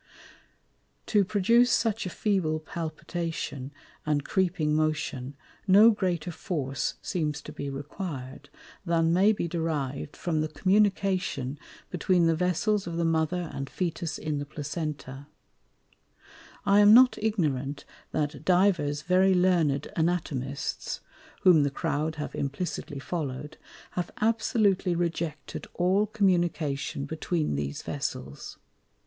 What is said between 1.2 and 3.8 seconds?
produce such a feeble Palpitation,